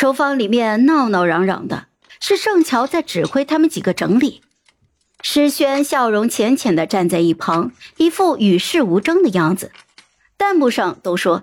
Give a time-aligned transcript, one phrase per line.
[0.00, 1.88] 厨房里面闹闹嚷嚷的，
[2.20, 4.40] 是盛乔在指挥他们几个整理。
[5.20, 9.72] 诗轩笑容浅浅的站在一旁，一副与世无争的样子。
[10.38, 11.42] 弹幕上都说：“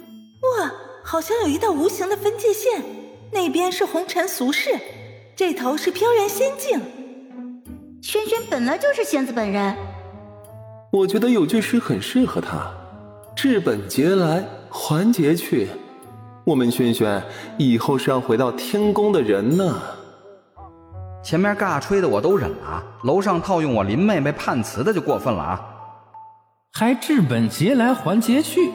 [0.00, 2.82] 哇，好像有一道无形的分界线，
[3.30, 4.70] 那边是红尘俗世，
[5.36, 6.80] 这头是飘然仙境。”
[8.00, 9.76] 轩轩本来就是仙子本人，
[10.90, 12.72] 我觉得有句诗很适合他
[13.36, 15.68] ：“治本劫来还劫去。”
[16.44, 17.22] 我们轩轩
[17.56, 19.80] 以后是要回到天宫的人呢。
[21.22, 25.60] 前面尬吹的我都忍了，楼上套用我林妹妹判词的就过分了啊！
[26.74, 28.70] 还治本劫来还劫去，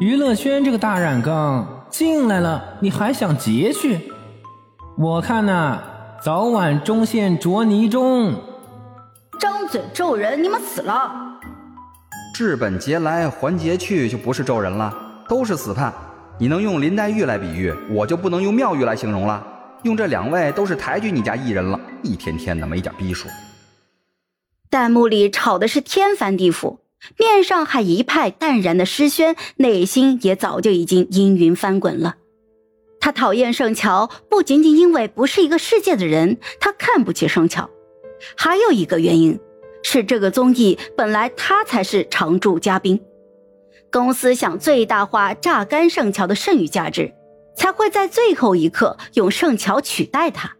[0.00, 4.10] 娱乐圈这个大染缸进来了，你还想劫去？
[4.96, 5.78] 我看呐，
[6.22, 8.34] 早晚中陷浊泥中。
[9.38, 11.12] 张嘴咒人，你们死了！
[12.34, 14.94] 治本劫来还劫去就不是咒人了，
[15.28, 15.92] 都是死判。
[16.42, 19.46] 你能用林黛玉来比喻，我就不能用妙玉来形容了。
[19.84, 23.28] 用这两位都是抬举你家艺人了，一天天的没点逼数。
[24.68, 26.78] 弹幕里吵的是天翻地覆，
[27.16, 32.16] 面上还一派淡然的诗轩，内心也早就已经阴云翻滚了。
[32.98, 37.70] 他讨厌盛乔，不仅仅因为不是一个世界的人，他看不起盛乔，
[38.36, 39.38] 还有一个原因
[39.84, 43.00] 是这个综艺本来他才是常驻嘉宾。
[43.92, 47.12] 公司想最大化榨干盛乔的剩余价值，
[47.54, 50.50] 才会在最后一刻用盛乔取代他。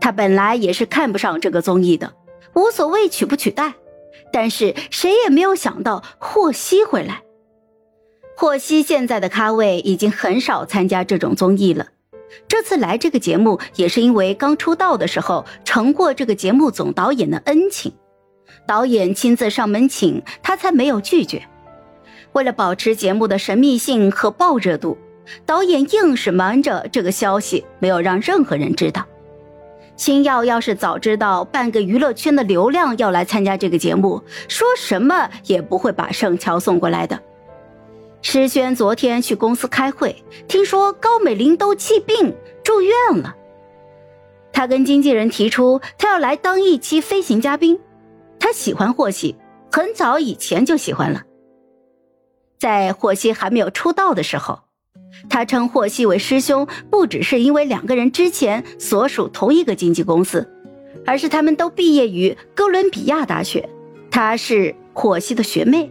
[0.00, 2.12] 他本来也是看不上这个综艺的，
[2.54, 3.74] 无所谓取不取代。
[4.32, 7.22] 但是谁也没有想到霍希会来。
[8.36, 11.86] 霍希现在的咖位已经很少参加这种综艺了，
[12.48, 17.92] 这次来这个节目也是因为刚出道的时候承过这个节目总导演的恩情，
[18.66, 21.46] 导演亲自上门请他，才没有拒绝。
[22.36, 24.98] 为了保持节目的神秘性和爆热度，
[25.46, 29.06] 导演硬是瞒着这个消息，没有让任何人知道。
[29.96, 37.18] 星耀要是早知道半个娱乐圈的流量要来参加这个节目，说什么也不会把盛乔送过来的。
[38.20, 42.92] 诗轩昨天去公司开会，听说高美玲都气病住院
[43.22, 43.34] 了。
[44.52, 47.80] 他跟经纪人提出，他要来当一期飞行嘉宾。
[48.38, 49.34] 他喜欢霍希，
[49.72, 51.22] 很早以前就喜欢了。
[52.58, 54.60] 在霍希还没有出道的时候，
[55.28, 60.50] 他称霍希为师兄，不只是因为两个人之前所属同一个经纪公司，
[61.04, 63.68] 而是他们都毕业于哥伦比亚大学，
[64.10, 65.90] 他是霍希的学妹。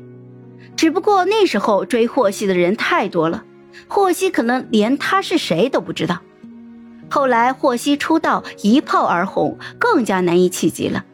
[0.75, 3.45] 只不过那时候追霍希的人太多了，
[3.87, 6.21] 霍希可能连他是谁都不知道。
[7.09, 11.05] 后来霍希出道一炮而红，更加难以企及了。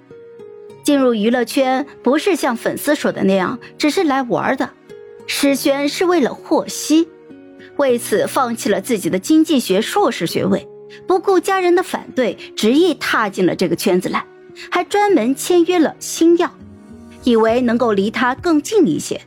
[0.83, 4.69] 进入娱乐圈不是像粉丝说的那样，只是来玩的。
[5.28, 7.08] 诗轩是为了霍希，
[7.78, 10.68] 为此放弃了自己的经济学硕士学位，
[11.08, 14.26] 不顾家人的反对，执意踏进了这个圈子来，
[14.70, 16.52] 还专门签约了星耀，
[17.24, 19.22] 以为能够离他更近一些，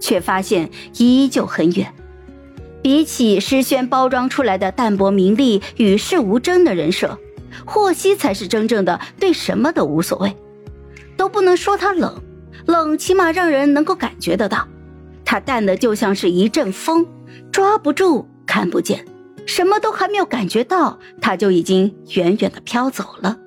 [0.00, 1.94] 却发现依旧很远。
[2.82, 7.18] 比起诗轩包装出来的淡泊名利、与世无争的人设，
[7.66, 10.34] 霍希才是真正的对什么都无所谓，
[11.16, 12.22] 都不能说他冷，
[12.64, 14.66] 冷起码让人能够感觉得到。
[15.30, 17.06] 他淡的就像是一阵风，
[17.52, 19.04] 抓不住，看不见，
[19.46, 23.38] 什么都还没有感觉到，他就已经远远的飘走了。